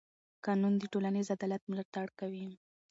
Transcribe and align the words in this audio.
قانون 0.45 0.73
د 0.77 0.83
ټولنیز 0.91 1.27
عدالت 1.35 1.61
ملاتړ 1.71 2.05
کوي. 2.19 2.45